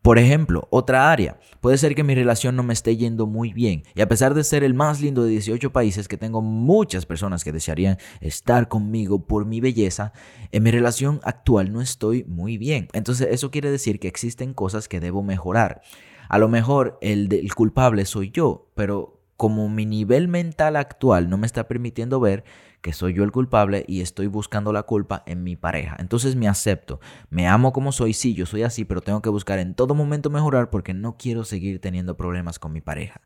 Por 0.02 0.18
ejemplo, 0.18 0.66
otra 0.70 1.12
área. 1.12 1.38
Puede 1.60 1.78
ser 1.78 1.94
que 1.94 2.02
mi 2.02 2.16
relación 2.16 2.56
no 2.56 2.64
me 2.64 2.72
esté 2.72 2.96
yendo 2.96 3.28
muy 3.28 3.52
bien. 3.52 3.84
Y 3.94 4.00
a 4.00 4.08
pesar 4.08 4.34
de 4.34 4.42
ser 4.42 4.64
el 4.64 4.74
más 4.74 5.00
lindo 5.00 5.22
de 5.22 5.30
18 5.30 5.72
países, 5.72 6.08
que 6.08 6.16
tengo 6.16 6.42
muchas 6.42 7.06
personas 7.06 7.44
que 7.44 7.52
desearían 7.52 7.98
estar 8.20 8.66
conmigo 8.66 9.28
por 9.28 9.46
mi 9.46 9.60
belleza, 9.60 10.12
en 10.50 10.64
mi 10.64 10.72
relación 10.72 11.20
actual 11.22 11.72
no 11.72 11.80
estoy 11.80 12.24
muy 12.24 12.58
bien. 12.58 12.88
Entonces 12.94 13.28
eso 13.30 13.52
quiere 13.52 13.70
decir 13.70 14.00
que 14.00 14.08
existen 14.08 14.54
cosas 14.54 14.88
que 14.88 14.98
debo 14.98 15.22
mejorar. 15.22 15.82
A 16.28 16.38
lo 16.38 16.48
mejor 16.48 16.98
el, 17.00 17.28
culpable 17.54 18.04
soy 18.04 18.30
yo, 18.30 18.70
pero 18.74 19.20
como 19.36 19.68
mi 19.68 19.86
nivel 19.86 20.28
mental 20.28 20.76
actual 20.76 21.28
no 21.28 21.36
me 21.36 21.46
está 21.46 21.66
permitiendo 21.66 22.20
ver 22.20 22.44
que 22.80 22.92
soy 22.92 23.14
yo 23.14 23.24
el 23.24 23.32
culpable 23.32 23.84
y 23.86 24.00
estoy 24.00 24.26
buscando 24.26 24.72
la 24.72 24.82
culpa 24.84 25.22
en 25.26 25.42
mi 25.42 25.56
pareja. 25.56 25.96
Entonces 25.98 26.36
me 26.36 26.48
acepto, 26.48 27.00
me 27.30 27.46
amo 27.46 27.72
como 27.72 27.92
soy, 27.92 28.12
sí, 28.12 28.34
yo 28.34 28.46
soy 28.46 28.62
así, 28.62 28.84
pero 28.84 29.00
tengo 29.00 29.22
que 29.22 29.30
buscar 29.30 29.58
en 29.58 29.74
todo 29.74 29.94
momento 29.94 30.30
mejorar 30.30 30.70
porque 30.70 30.94
no 30.94 31.16
quiero 31.16 31.44
seguir 31.44 31.80
teniendo 31.80 32.16
problemas 32.16 32.58
con 32.58 32.72
mi 32.72 32.80
pareja. 32.80 33.20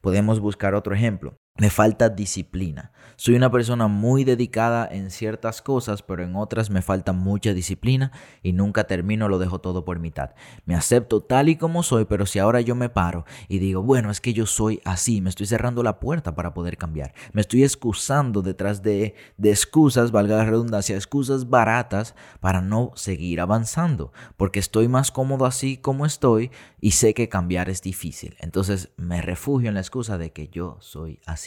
Podemos 0.00 0.40
buscar 0.40 0.74
otro 0.74 0.94
ejemplo. 0.94 1.36
Me 1.56 1.70
falta 1.70 2.08
disciplina. 2.08 2.90
Soy 3.14 3.36
una 3.36 3.48
persona 3.48 3.86
muy 3.86 4.24
dedicada 4.24 4.88
en 4.90 5.12
ciertas 5.12 5.62
cosas, 5.62 6.02
pero 6.02 6.24
en 6.24 6.34
otras 6.34 6.68
me 6.68 6.82
falta 6.82 7.12
mucha 7.12 7.54
disciplina 7.54 8.10
y 8.42 8.52
nunca 8.52 8.88
termino, 8.88 9.28
lo 9.28 9.38
dejo 9.38 9.60
todo 9.60 9.84
por 9.84 10.00
mitad. 10.00 10.30
Me 10.64 10.74
acepto 10.74 11.20
tal 11.20 11.48
y 11.48 11.54
como 11.54 11.84
soy, 11.84 12.06
pero 12.06 12.26
si 12.26 12.40
ahora 12.40 12.60
yo 12.60 12.74
me 12.74 12.88
paro 12.88 13.24
y 13.46 13.60
digo, 13.60 13.84
bueno, 13.84 14.10
es 14.10 14.20
que 14.20 14.32
yo 14.32 14.46
soy 14.46 14.80
así, 14.84 15.20
me 15.20 15.30
estoy 15.30 15.46
cerrando 15.46 15.84
la 15.84 16.00
puerta 16.00 16.34
para 16.34 16.54
poder 16.54 16.76
cambiar. 16.76 17.14
Me 17.32 17.40
estoy 17.40 17.62
excusando 17.62 18.42
detrás 18.42 18.82
de, 18.82 19.14
excusas, 19.40 20.10
valga 20.10 20.38
la 20.38 20.46
redundancia, 20.46 20.96
excusas 20.96 21.48
baratas 21.48 22.16
para 22.40 22.62
no 22.62 22.90
seguir 22.96 23.40
avanzando, 23.40 24.12
porque 24.36 24.58
estoy 24.58 24.88
más 24.88 25.12
cómodo 25.12 25.46
así 25.46 25.76
como 25.76 26.04
estoy 26.04 26.50
y 26.80 26.90
sé 26.90 27.14
que 27.14 27.28
cambiar 27.28 27.70
es 27.70 27.80
difícil. 27.80 28.36
Entonces 28.40 28.90
me 28.96 29.22
refugio 29.22 29.68
en 29.68 29.74
la 29.74 29.80
excusa 29.80 30.18
de 30.18 30.32
que 30.32 30.48
yo 30.48 30.78
soy 30.80 31.20
así. 31.26 31.43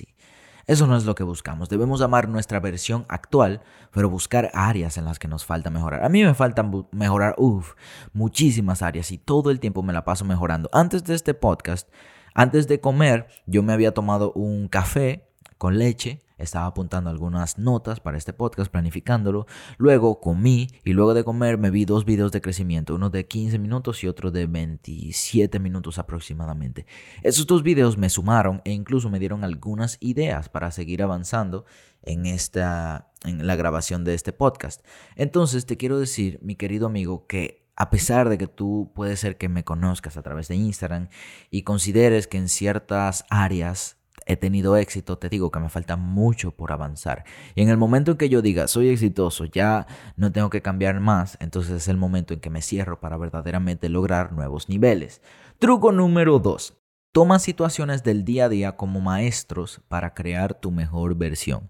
Eso 0.67 0.85
no 0.85 0.97
es 0.97 1.05
lo 1.05 1.15
que 1.15 1.23
buscamos. 1.23 1.69
Debemos 1.69 2.01
amar 2.01 2.27
nuestra 2.27 2.59
versión 2.59 3.05
actual, 3.07 3.61
pero 3.91 4.09
buscar 4.09 4.51
áreas 4.53 4.97
en 4.97 5.05
las 5.05 5.17
que 5.17 5.29
nos 5.29 5.45
falta 5.45 5.69
mejorar. 5.69 6.03
A 6.03 6.09
mí 6.09 6.23
me 6.23 6.33
falta 6.33 6.69
mejorar, 6.91 7.35
uff, 7.37 7.75
muchísimas 8.11 8.81
áreas 8.81 9.11
y 9.13 9.17
todo 9.17 9.49
el 9.49 9.61
tiempo 9.61 9.81
me 9.81 9.93
la 9.93 10.03
paso 10.03 10.25
mejorando. 10.25 10.69
Antes 10.73 11.05
de 11.05 11.15
este 11.15 11.33
podcast, 11.33 11.89
antes 12.33 12.67
de 12.67 12.81
comer, 12.81 13.27
yo 13.45 13.63
me 13.63 13.71
había 13.71 13.93
tomado 13.93 14.33
un 14.33 14.67
café 14.67 15.29
con 15.57 15.77
leche 15.77 16.26
estaba 16.37 16.67
apuntando 16.67 17.09
algunas 17.09 17.57
notas 17.57 17.99
para 17.99 18.17
este 18.17 18.33
podcast, 18.33 18.71
planificándolo. 18.71 19.47
Luego 19.77 20.19
comí 20.19 20.67
y 20.83 20.93
luego 20.93 21.13
de 21.13 21.23
comer 21.23 21.57
me 21.57 21.71
vi 21.71 21.85
dos 21.85 22.05
videos 22.05 22.31
de 22.31 22.41
crecimiento, 22.41 22.95
uno 22.95 23.09
de 23.09 23.27
15 23.27 23.59
minutos 23.59 24.03
y 24.03 24.07
otro 24.07 24.31
de 24.31 24.47
27 24.47 25.59
minutos 25.59 25.99
aproximadamente. 25.99 26.85
Esos 27.23 27.47
dos 27.47 27.63
videos 27.63 27.97
me 27.97 28.09
sumaron 28.09 28.61
e 28.65 28.71
incluso 28.71 29.09
me 29.09 29.19
dieron 29.19 29.43
algunas 29.43 29.97
ideas 29.99 30.49
para 30.49 30.71
seguir 30.71 31.03
avanzando 31.03 31.65
en 32.03 32.25
esta 32.25 33.11
en 33.23 33.45
la 33.45 33.55
grabación 33.55 34.03
de 34.03 34.13
este 34.13 34.33
podcast. 34.33 34.85
Entonces 35.15 35.65
te 35.65 35.77
quiero 35.77 35.99
decir, 35.99 36.39
mi 36.41 36.55
querido 36.55 36.87
amigo, 36.87 37.27
que 37.27 37.67
a 37.75 37.89
pesar 37.91 38.27
de 38.27 38.37
que 38.37 38.47
tú 38.47 38.91
puedes 38.95 39.19
ser 39.19 39.37
que 39.37 39.49
me 39.49 39.63
conozcas 39.63 40.17
a 40.17 40.23
través 40.23 40.47
de 40.47 40.55
Instagram 40.55 41.09
y 41.51 41.61
consideres 41.61 42.27
que 42.27 42.37
en 42.37 42.49
ciertas 42.49 43.25
áreas 43.29 43.96
he 44.27 44.37
tenido 44.37 44.77
éxito, 44.77 45.17
te 45.17 45.29
digo 45.29 45.51
que 45.51 45.59
me 45.59 45.69
falta 45.69 45.95
mucho 45.95 46.51
por 46.51 46.71
avanzar. 46.71 47.23
Y 47.55 47.61
en 47.61 47.69
el 47.69 47.77
momento 47.77 48.11
en 48.11 48.17
que 48.17 48.29
yo 48.29 48.41
diga, 48.41 48.67
soy 48.67 48.89
exitoso, 48.89 49.45
ya 49.45 49.87
no 50.15 50.31
tengo 50.31 50.49
que 50.49 50.61
cambiar 50.61 50.99
más, 50.99 51.37
entonces 51.39 51.73
es 51.73 51.87
el 51.87 51.97
momento 51.97 52.33
en 52.33 52.39
que 52.39 52.49
me 52.49 52.61
cierro 52.61 52.99
para 52.99 53.17
verdaderamente 53.17 53.89
lograr 53.89 54.33
nuevos 54.33 54.69
niveles. 54.69 55.21
Truco 55.59 55.91
número 55.91 56.39
2. 56.39 56.73
Toma 57.11 57.39
situaciones 57.39 58.03
del 58.03 58.25
día 58.25 58.45
a 58.45 58.49
día 58.49 58.75
como 58.75 59.01
maestros 59.01 59.81
para 59.87 60.13
crear 60.13 60.53
tu 60.53 60.71
mejor 60.71 61.15
versión. 61.15 61.69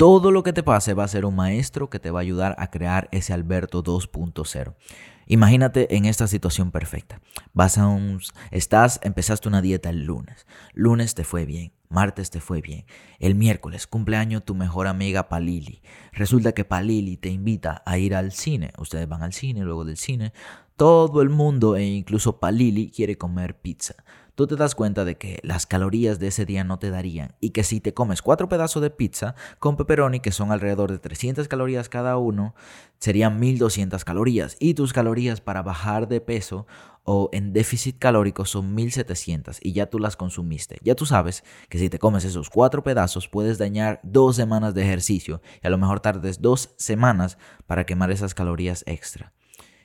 Todo 0.00 0.30
lo 0.30 0.42
que 0.42 0.54
te 0.54 0.62
pase 0.62 0.94
va 0.94 1.04
a 1.04 1.08
ser 1.08 1.26
un 1.26 1.36
maestro 1.36 1.90
que 1.90 1.98
te 1.98 2.10
va 2.10 2.20
a 2.20 2.22
ayudar 2.22 2.54
a 2.56 2.70
crear 2.70 3.08
ese 3.12 3.34
Alberto 3.34 3.84
2.0. 3.84 4.74
Imagínate 5.32 5.94
en 5.94 6.06
esta 6.06 6.26
situación 6.26 6.72
perfecta. 6.72 7.20
Vas 7.52 7.78
a 7.78 7.86
un 7.86 8.20
estás 8.50 8.98
empezaste 9.04 9.46
una 9.46 9.62
dieta 9.62 9.88
el 9.88 10.04
lunes. 10.04 10.44
Lunes 10.74 11.14
te 11.14 11.22
fue 11.22 11.46
bien, 11.46 11.70
martes 11.88 12.30
te 12.30 12.40
fue 12.40 12.60
bien. 12.60 12.84
El 13.20 13.36
miércoles 13.36 13.86
cumpleaños 13.86 14.44
tu 14.44 14.56
mejor 14.56 14.88
amiga 14.88 15.28
Palili. 15.28 15.82
Resulta 16.10 16.50
que 16.50 16.64
Palili 16.64 17.16
te 17.16 17.28
invita 17.28 17.80
a 17.86 17.96
ir 17.96 18.16
al 18.16 18.32
cine. 18.32 18.72
Ustedes 18.76 19.06
van 19.06 19.22
al 19.22 19.32
cine, 19.32 19.60
luego 19.60 19.84
del 19.84 19.98
cine 19.98 20.32
todo 20.74 21.20
el 21.20 21.28
mundo 21.28 21.76
e 21.76 21.84
incluso 21.84 22.40
Palili 22.40 22.90
quiere 22.90 23.18
comer 23.18 23.60
pizza 23.60 23.94
tú 24.40 24.46
te 24.46 24.56
das 24.56 24.74
cuenta 24.74 25.04
de 25.04 25.18
que 25.18 25.38
las 25.42 25.66
calorías 25.66 26.18
de 26.18 26.28
ese 26.28 26.46
día 26.46 26.64
no 26.64 26.78
te 26.78 26.88
darían 26.88 27.34
y 27.40 27.50
que 27.50 27.62
si 27.62 27.78
te 27.78 27.92
comes 27.92 28.22
cuatro 28.22 28.48
pedazos 28.48 28.80
de 28.80 28.88
pizza 28.88 29.34
con 29.58 29.76
pepperoni, 29.76 30.20
que 30.20 30.32
son 30.32 30.50
alrededor 30.50 30.90
de 30.90 30.98
300 30.98 31.46
calorías 31.46 31.90
cada 31.90 32.16
uno, 32.16 32.54
serían 32.98 33.38
1200 33.38 34.02
calorías 34.02 34.56
y 34.58 34.72
tus 34.72 34.94
calorías 34.94 35.42
para 35.42 35.60
bajar 35.62 36.08
de 36.08 36.22
peso 36.22 36.66
o 37.04 37.28
en 37.32 37.52
déficit 37.52 37.98
calórico 37.98 38.46
son 38.46 38.74
1700 38.74 39.58
y 39.60 39.72
ya 39.72 39.90
tú 39.90 39.98
las 39.98 40.16
consumiste. 40.16 40.78
Ya 40.82 40.94
tú 40.94 41.04
sabes 41.04 41.44
que 41.68 41.78
si 41.78 41.90
te 41.90 41.98
comes 41.98 42.24
esos 42.24 42.48
cuatro 42.48 42.82
pedazos 42.82 43.28
puedes 43.28 43.58
dañar 43.58 44.00
dos 44.02 44.36
semanas 44.36 44.72
de 44.72 44.84
ejercicio 44.84 45.42
y 45.62 45.66
a 45.66 45.70
lo 45.70 45.76
mejor 45.76 46.00
tardes 46.00 46.40
dos 46.40 46.72
semanas 46.78 47.36
para 47.66 47.84
quemar 47.84 48.10
esas 48.10 48.32
calorías 48.32 48.84
extra. 48.86 49.34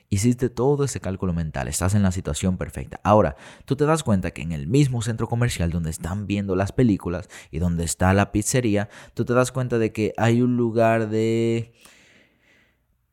Hiciste 0.08 0.48
todo 0.48 0.84
ese 0.84 1.00
cálculo 1.00 1.32
mental, 1.32 1.68
estás 1.68 1.94
en 1.94 2.02
la 2.02 2.12
situación 2.12 2.56
perfecta. 2.58 3.00
Ahora, 3.02 3.36
tú 3.64 3.74
te 3.74 3.86
das 3.86 4.04
cuenta 4.04 4.30
que 4.30 4.42
en 4.42 4.52
el 4.52 4.68
mismo 4.68 5.02
centro 5.02 5.28
comercial 5.28 5.70
donde 5.70 5.90
están 5.90 6.26
viendo 6.26 6.54
las 6.54 6.72
películas 6.72 7.28
y 7.50 7.58
donde 7.58 7.84
está 7.84 8.14
la 8.14 8.30
pizzería, 8.30 8.88
tú 9.14 9.24
te 9.24 9.34
das 9.34 9.50
cuenta 9.50 9.78
de 9.78 9.92
que 9.92 10.12
hay 10.16 10.42
un 10.42 10.56
lugar 10.56 11.08
de 11.08 11.72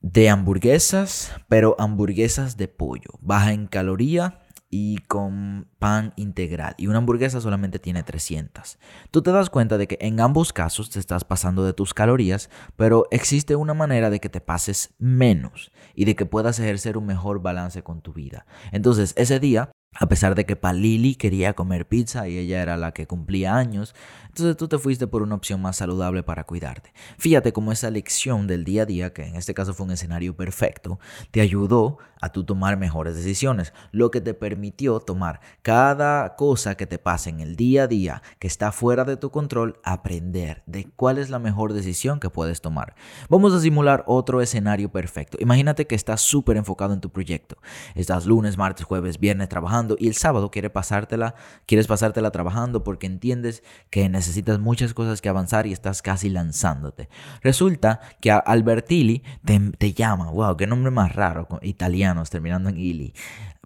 de 0.01 0.29
hamburguesas, 0.29 1.31
pero 1.47 1.77
hamburguesas 1.79 2.57
de 2.57 2.67
pollo, 2.67 3.11
baja 3.21 3.53
en 3.53 3.67
caloría 3.67 4.42
y 4.75 4.97
con 5.07 5.67
pan 5.77 6.13
integral. 6.15 6.73
Y 6.79 6.87
una 6.87 6.97
hamburguesa 6.97 7.39
solamente 7.39 7.77
tiene 7.77 8.01
300. 8.01 8.79
Tú 9.11 9.21
te 9.21 9.31
das 9.31 9.51
cuenta 9.51 9.77
de 9.77 9.85
que 9.87 9.99
en 10.01 10.19
ambos 10.19 10.51
casos 10.51 10.89
te 10.89 10.97
estás 10.97 11.23
pasando 11.23 11.63
de 11.63 11.73
tus 11.73 11.93
calorías, 11.93 12.49
pero 12.75 13.05
existe 13.11 13.55
una 13.55 13.75
manera 13.75 14.09
de 14.09 14.19
que 14.19 14.29
te 14.29 14.41
pases 14.41 14.95
menos 14.97 15.71
y 15.93 16.05
de 16.05 16.15
que 16.15 16.25
puedas 16.25 16.57
ejercer 16.57 16.97
un 16.97 17.05
mejor 17.05 17.39
balance 17.39 17.83
con 17.83 18.01
tu 18.01 18.13
vida. 18.13 18.47
Entonces, 18.71 19.13
ese 19.15 19.39
día 19.39 19.69
A 19.95 20.07
pesar 20.07 20.33
de 20.33 20.45
que 20.45 20.55
Palili 20.55 21.13
quería 21.15 21.53
comer 21.53 21.87
pizza 21.87 22.27
y 22.27 22.37
ella 22.37 22.63
era 22.63 22.77
la 22.77 22.93
que 22.93 23.05
cumplía 23.05 23.55
años, 23.55 23.93
entonces 24.27 24.57
tú 24.57 24.67
te 24.67 24.79
fuiste 24.79 25.05
por 25.05 25.21
una 25.21 25.35
opción 25.35 25.61
más 25.61 25.77
saludable 25.77 26.23
para 26.23 26.45
cuidarte. 26.45 26.91
Fíjate 27.19 27.53
cómo 27.53 27.71
esa 27.71 27.91
lección 27.91 28.47
del 28.47 28.63
día 28.63 28.83
a 28.83 28.85
día, 28.87 29.13
que 29.13 29.23
en 29.23 29.35
este 29.35 29.53
caso 29.53 29.75
fue 29.75 29.85
un 29.85 29.91
escenario 29.91 30.35
perfecto, 30.35 30.99
te 31.29 31.41
ayudó 31.41 31.99
a 32.19 32.29
tú 32.29 32.43
tomar 32.43 32.77
mejores 32.77 33.15
decisiones, 33.15 33.73
lo 33.91 34.09
que 34.09 34.21
te 34.21 34.33
permitió 34.33 34.99
tomar 34.99 35.41
cada 35.61 36.35
cosa 36.35 36.75
que 36.75 36.87
te 36.87 36.97
pase 36.97 37.29
en 37.29 37.41
el 37.41 37.55
día 37.55 37.83
a 37.83 37.87
día 37.87 38.23
que 38.39 38.47
está 38.47 38.71
fuera 38.71 39.03
de 39.03 39.17
tu 39.17 39.29
control, 39.29 39.79
aprender 39.83 40.63
de 40.65 40.89
cuál 40.95 41.19
es 41.19 41.29
la 41.29 41.37
mejor 41.37 41.73
decisión 41.73 42.19
que 42.19 42.29
puedes 42.31 42.61
tomar. 42.61 42.95
Vamos 43.29 43.53
a 43.53 43.59
simular 43.59 44.03
otro 44.07 44.41
escenario 44.41 44.91
perfecto. 44.91 45.37
Imagínate 45.39 45.85
que 45.85 45.95
estás 45.95 46.21
súper 46.21 46.57
enfocado 46.57 46.93
en 46.93 47.01
tu 47.01 47.11
proyecto. 47.11 47.57
Estás 47.93 48.25
lunes, 48.25 48.57
martes, 48.57 48.85
jueves, 48.85 49.19
viernes 49.19 49.49
trabajando 49.49 49.82
y 49.99 50.07
el 50.07 50.15
sábado 50.15 50.51
quieres 50.51 50.71
pasártela, 50.71 51.35
quieres 51.65 51.87
pasártela 51.87 52.31
trabajando 52.31 52.83
porque 52.83 53.07
entiendes 53.07 53.63
que 53.89 54.09
necesitas 54.09 54.59
muchas 54.59 54.93
cosas 54.93 55.21
que 55.21 55.29
avanzar 55.29 55.67
y 55.67 55.71
estás 55.71 56.01
casi 56.01 56.29
lanzándote. 56.29 57.09
Resulta 57.41 57.99
que 58.19 58.31
Albertilli 58.31 59.23
te, 59.45 59.59
te 59.77 59.93
llama, 59.93 60.31
wow, 60.31 60.57
qué 60.57 60.67
nombre 60.67 60.91
más 60.91 61.15
raro, 61.15 61.47
italiano 61.61 62.23
terminando 62.29 62.69
en 62.69 62.77
Ili. 62.77 63.13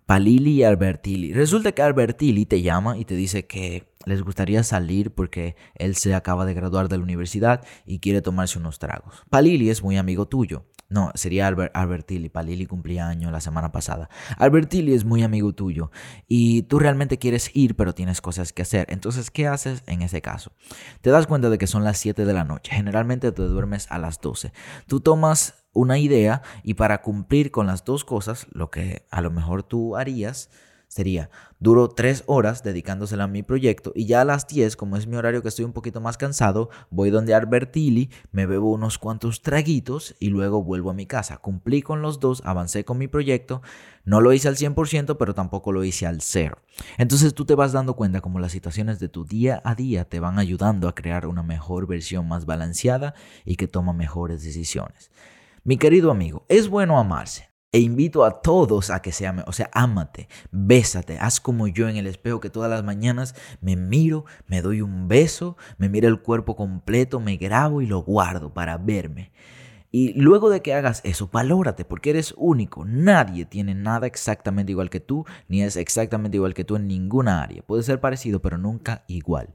Palili 0.06 0.52
y 0.52 0.64
Albertilli. 0.64 1.34
Resulta 1.34 1.74
que 1.74 1.82
Albertilli 1.82 2.46
te 2.46 2.62
llama 2.62 2.98
y 2.98 3.04
te 3.04 3.16
dice 3.16 3.46
que 3.46 3.92
les 4.06 4.22
gustaría 4.22 4.64
salir 4.64 5.12
porque 5.12 5.58
él 5.76 5.96
se 5.96 6.16
acaba 6.16 6.46
de 6.46 6.54
graduar 6.54 6.88
de 6.88 6.98
la 6.98 7.04
universidad 7.04 7.66
y 7.86 8.00
quiere 8.00 8.22
tomarse 8.22 8.58
unos 8.58 8.80
tragos. 8.80 9.26
Palili 9.30 9.70
es 9.70 9.84
muy 9.84 9.98
amigo 9.98 10.26
tuyo. 10.26 10.64
No, 10.90 11.12
sería 11.16 11.48
Albert, 11.48 11.76
Albertilli. 11.76 12.30
Palili 12.30 12.66
cumplía 12.66 13.08
año 13.08 13.30
la 13.30 13.42
semana 13.42 13.72
pasada. 13.72 14.10
Albertilli 14.38 14.94
es 14.94 15.04
muy 15.04 15.24
amigo 15.24 15.54
tuyo 15.54 15.92
y 16.28 16.64
tú 16.64 16.80
realmente 16.80 17.18
quieres 17.18 17.52
ir, 17.54 17.76
pero 17.76 17.94
tienes 17.94 18.22
cosas 18.22 18.54
que 18.54 18.62
hacer. 18.62 18.88
Entonces, 18.90 19.30
¿qué 19.30 19.48
haces 19.48 19.84
en 19.88 20.02
ese 20.02 20.22
caso? 20.22 20.54
Te 21.02 21.10
das 21.10 21.28
cuenta 21.28 21.50
de 21.50 21.58
que 21.58 21.68
son 21.68 21.84
las 21.84 21.98
7 21.98 22.24
de 22.24 22.34
la 22.34 22.46
noche. 22.46 22.72
Generalmente 22.74 23.32
te 23.32 23.42
duermes 23.44 23.92
a 23.92 23.98
las 23.98 24.22
12. 24.22 24.54
Tú 24.88 25.02
tomas 25.02 25.66
una 25.74 26.00
idea 26.00 26.42
y 26.64 26.76
para 26.76 27.02
cumplir 27.02 27.52
con 27.52 27.68
las 27.68 27.84
dos 27.84 28.04
cosas, 28.04 28.48
lo 28.52 28.72
que 28.72 29.06
a 29.12 29.22
lo 29.22 29.30
mejor 29.30 29.64
tú 29.64 29.96
harías 29.96 30.50
sería, 30.88 31.30
duro 31.60 31.90
tres 31.90 32.24
horas 32.28 32.64
dedicándosela 32.64 33.26
a 33.26 33.28
mi 33.28 33.44
proyecto 33.44 33.92
y 33.94 34.06
ya 34.06 34.22
a 34.22 34.26
las 34.26 34.48
10, 34.48 34.76
como 34.76 34.98
es 34.98 35.08
mi 35.08 35.16
horario 35.16 35.42
que 35.42 35.50
estoy 35.50 35.66
un 35.66 35.74
poquito 35.74 36.02
más 36.02 36.18
cansado, 36.18 36.70
voy 36.90 37.10
donde 37.10 37.36
Albertilli, 37.36 38.10
me 38.32 38.46
bebo 38.46 38.72
unos 38.72 38.98
cuantos 38.98 39.42
traguitos 39.42 40.16
y 40.20 40.30
luego 40.30 40.64
vuelvo 40.64 40.90
a 40.90 40.94
mi 40.94 41.06
casa. 41.06 41.38
Cumplí 41.38 41.82
con 41.82 42.02
los 42.02 42.20
dos, 42.20 42.42
avancé 42.46 42.86
con 42.86 42.98
mi 42.98 43.08
proyecto, 43.08 43.62
no 44.06 44.22
lo 44.22 44.34
hice 44.34 44.48
al 44.48 44.56
100%, 44.56 45.18
pero 45.18 45.34
tampoco 45.34 45.72
lo 45.72 45.84
hice 45.84 46.08
al 46.08 46.22
cero. 46.22 46.60
Entonces 46.98 47.34
tú 47.34 47.46
te 47.46 47.56
vas 47.56 47.74
dando 47.74 47.96
cuenta 47.96 48.22
como 48.22 48.40
las 48.40 48.52
situaciones 48.52 49.00
de 49.00 49.10
tu 49.10 49.26
día 49.26 49.62
a 49.66 49.76
día 49.76 50.06
te 50.06 50.20
van 50.20 50.40
ayudando 50.40 50.88
a 50.88 50.96
crear 50.96 51.28
una 51.28 51.44
mejor 51.44 51.88
versión 51.88 52.28
más 52.28 52.46
balanceada 52.46 53.14
y 53.46 53.56
que 53.56 53.68
toma 53.68 53.94
mejores 53.94 54.44
decisiones. 54.44 55.12
Mi 55.64 55.78
querido 55.78 56.12
amigo, 56.12 56.46
es 56.48 56.70
bueno 56.70 56.98
amarse. 56.98 57.50
E 57.78 57.80
invito 57.80 58.26
a 58.26 58.42
todos 58.42 58.90
a 58.90 59.04
que 59.04 59.12
se 59.12 59.28
amen. 59.28 59.46
O 59.46 59.54
sea, 59.54 59.70
ámate, 59.72 60.28
bésate, 60.50 61.20
haz 61.20 61.40
como 61.40 61.68
yo 61.68 61.88
en 61.88 61.96
el 61.96 62.08
espejo 62.08 62.40
que 62.40 62.50
todas 62.50 62.72
las 62.72 62.84
mañanas 62.84 63.36
me 63.62 63.76
miro, 63.76 64.26
me 64.48 64.64
doy 64.64 64.82
un 64.82 65.08
beso, 65.08 65.58
me 65.78 65.88
miro 65.88 66.08
el 66.08 66.20
cuerpo 66.20 66.56
completo, 66.56 67.20
me 67.20 67.38
grabo 67.38 67.84
y 67.84 67.86
lo 67.86 68.02
guardo 68.02 68.52
para 68.52 68.80
verme. 68.80 69.32
Y 69.92 70.20
luego 70.20 70.50
de 70.50 70.64
que 70.64 70.74
hagas 70.74 71.02
eso, 71.04 71.30
valórate 71.32 71.86
porque 71.86 72.10
eres 72.10 72.34
único. 72.36 72.84
Nadie 72.84 73.46
tiene 73.46 73.76
nada 73.76 74.08
exactamente 74.08 74.72
igual 74.72 74.90
que 74.90 75.00
tú, 75.00 75.28
ni 75.48 75.62
es 75.62 75.78
exactamente 75.78 76.38
igual 76.38 76.56
que 76.56 76.64
tú 76.64 76.78
en 76.78 76.88
ninguna 76.88 77.44
área. 77.44 77.62
Puede 77.62 77.84
ser 77.84 78.00
parecido, 78.00 78.42
pero 78.42 78.58
nunca 78.58 79.04
igual. 79.06 79.50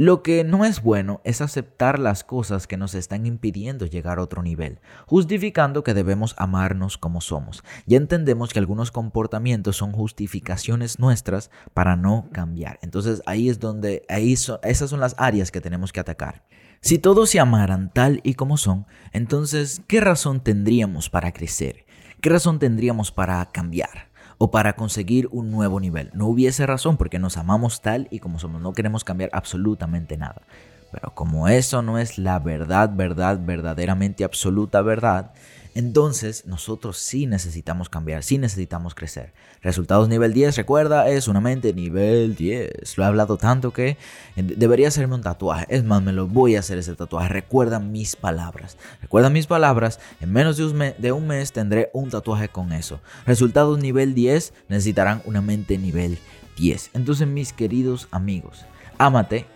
Lo 0.00 0.22
que 0.22 0.44
no 0.44 0.64
es 0.64 0.80
bueno 0.80 1.20
es 1.24 1.40
aceptar 1.40 1.98
las 1.98 2.22
cosas 2.22 2.68
que 2.68 2.76
nos 2.76 2.94
están 2.94 3.26
impidiendo 3.26 3.84
llegar 3.84 4.20
a 4.20 4.22
otro 4.22 4.44
nivel, 4.44 4.78
justificando 5.06 5.82
que 5.82 5.92
debemos 5.92 6.36
amarnos 6.38 6.98
como 6.98 7.20
somos. 7.20 7.64
Ya 7.84 7.96
entendemos 7.96 8.52
que 8.52 8.60
algunos 8.60 8.92
comportamientos 8.92 9.76
son 9.76 9.90
justificaciones 9.90 11.00
nuestras 11.00 11.50
para 11.74 11.96
no 11.96 12.28
cambiar. 12.30 12.78
Entonces 12.80 13.22
ahí 13.26 13.48
es 13.48 13.58
donde, 13.58 14.04
ahí 14.08 14.34
esas 14.34 14.88
son 14.88 15.00
las 15.00 15.16
áreas 15.18 15.50
que 15.50 15.60
tenemos 15.60 15.92
que 15.92 15.98
atacar. 15.98 16.44
Si 16.80 17.00
todos 17.00 17.30
se 17.30 17.40
amaran 17.40 17.92
tal 17.92 18.20
y 18.22 18.34
como 18.34 18.56
son, 18.56 18.86
entonces, 19.12 19.82
¿qué 19.88 20.00
razón 20.00 20.44
tendríamos 20.44 21.10
para 21.10 21.32
crecer? 21.32 21.86
¿Qué 22.20 22.30
razón 22.30 22.60
tendríamos 22.60 23.10
para 23.10 23.44
cambiar? 23.46 24.07
O 24.38 24.50
para 24.50 24.74
conseguir 24.74 25.28
un 25.32 25.50
nuevo 25.50 25.80
nivel. 25.80 26.10
No 26.14 26.26
hubiese 26.26 26.64
razón 26.66 26.96
porque 26.96 27.18
nos 27.18 27.36
amamos 27.36 27.82
tal 27.82 28.08
y 28.10 28.20
como 28.20 28.38
somos, 28.38 28.62
no 28.62 28.72
queremos 28.72 29.04
cambiar 29.04 29.30
absolutamente 29.32 30.16
nada. 30.16 30.42
Pero 30.90 31.14
como 31.14 31.48
eso 31.48 31.82
no 31.82 31.98
es 31.98 32.16
la 32.16 32.38
verdad, 32.38 32.90
verdad, 32.94 33.38
verdaderamente 33.42 34.24
absoluta 34.24 34.80
verdad, 34.80 35.32
entonces 35.78 36.44
nosotros 36.44 36.98
sí 36.98 37.26
necesitamos 37.26 37.88
cambiar, 37.88 38.24
sí 38.24 38.36
necesitamos 38.36 38.96
crecer. 38.96 39.32
Resultados 39.62 40.08
nivel 40.08 40.32
10, 40.32 40.56
recuerda, 40.56 41.08
es 41.08 41.28
una 41.28 41.40
mente 41.40 41.72
nivel 41.72 42.34
10. 42.34 42.98
Lo 42.98 43.04
he 43.04 43.06
hablado 43.06 43.36
tanto 43.36 43.72
que 43.72 43.96
debería 44.34 44.88
hacerme 44.88 45.14
un 45.14 45.20
tatuaje. 45.20 45.66
Es 45.68 45.84
más, 45.84 46.02
me 46.02 46.12
lo 46.12 46.26
voy 46.26 46.56
a 46.56 46.60
hacer 46.60 46.78
ese 46.78 46.96
tatuaje. 46.96 47.28
Recuerda 47.28 47.78
mis 47.78 48.16
palabras. 48.16 48.76
Recuerda 49.00 49.30
mis 49.30 49.46
palabras. 49.46 50.00
En 50.20 50.32
menos 50.32 50.56
de 50.56 50.64
un, 50.64 50.76
mes, 50.76 50.94
de 50.98 51.12
un 51.12 51.28
mes 51.28 51.52
tendré 51.52 51.90
un 51.92 52.10
tatuaje 52.10 52.48
con 52.48 52.72
eso. 52.72 53.00
Resultados 53.24 53.78
nivel 53.78 54.14
10 54.16 54.54
necesitarán 54.68 55.22
una 55.26 55.42
mente 55.42 55.78
nivel 55.78 56.18
10. 56.56 56.90
Entonces, 56.94 57.28
mis 57.28 57.52
queridos 57.52 58.08
amigos, 58.10 58.64
ámate 58.98 59.46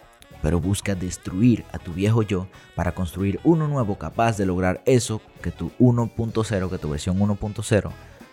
pero 0.42 0.60
busca 0.60 0.94
destruir 0.94 1.64
a 1.72 1.78
tu 1.78 1.92
viejo 1.92 2.22
yo 2.22 2.48
para 2.74 2.92
construir 2.92 3.40
uno 3.44 3.68
nuevo 3.68 3.96
capaz 3.96 4.36
de 4.36 4.46
lograr 4.46 4.82
eso 4.84 5.22
que 5.40 5.52
tu 5.52 5.70
1.0, 5.78 6.70
que 6.70 6.78
tu 6.78 6.90
versión 6.90 7.18
1.0 7.18 7.90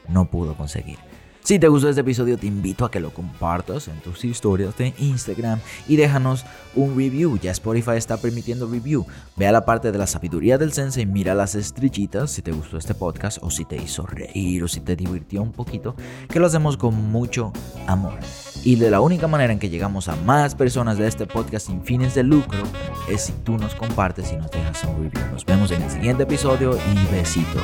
no 0.10 0.30
pudo 0.30 0.56
conseguir. 0.56 1.09
Si 1.50 1.58
te 1.58 1.68
gustó 1.68 1.90
este 1.90 2.02
episodio, 2.02 2.38
te 2.38 2.46
invito 2.46 2.86
a 2.86 2.92
que 2.92 3.00
lo 3.00 3.12
compartas 3.12 3.88
en 3.88 4.00
tus 4.02 4.24
historias 4.24 4.78
de 4.78 4.94
Instagram 5.00 5.60
y 5.88 5.96
déjanos 5.96 6.46
un 6.76 6.96
review. 6.96 7.40
Ya 7.40 7.50
Spotify 7.50 7.94
está 7.96 8.18
permitiendo 8.18 8.68
review. 8.68 9.08
Ve 9.36 9.48
a 9.48 9.52
la 9.52 9.66
parte 9.66 9.92
de 9.92 9.98
la 9.98 10.06
sabiduría 10.06 10.60
del 10.60 10.72
y 10.96 11.06
mira 11.08 11.34
las 11.34 11.56
estrellitas 11.56 12.30
si 12.30 12.44
te 12.44 12.52
gustó 12.52 12.78
este 12.78 12.94
podcast 12.94 13.40
o 13.42 13.50
si 13.50 13.66
te 13.66 13.78
hizo 13.78 14.06
reír 14.06 14.64
o 14.64 14.68
si 14.68 14.80
te 14.82 14.96
divirtió 14.96 15.42
un 15.42 15.52
poquito, 15.52 15.96
que 16.30 16.40
lo 16.40 16.46
hacemos 16.46 16.78
con 16.78 16.94
mucho 16.94 17.52
amor. 17.88 18.20
Y 18.64 18.76
de 18.76 18.92
la 18.92 19.02
única 19.02 19.26
manera 19.26 19.52
en 19.52 19.58
que 19.58 19.70
llegamos 19.70 20.08
a 20.08 20.16
más 20.18 20.54
personas 20.54 21.00
de 21.00 21.08
este 21.08 21.26
podcast 21.26 21.66
sin 21.66 21.82
fines 21.82 22.14
de 22.14 22.22
lucro 22.22 22.62
es 23.10 23.22
si 23.24 23.34
tú 23.44 23.58
nos 23.58 23.74
compartes 23.74 24.32
y 24.32 24.36
nos 24.36 24.52
dejas 24.52 24.84
un 24.84 25.02
review. 25.02 25.32
Nos 25.32 25.44
vemos 25.48 25.72
en 25.72 25.82
el 25.82 25.90
siguiente 25.90 26.22
episodio 26.22 26.78
y 26.78 27.12
besitos. 27.12 27.64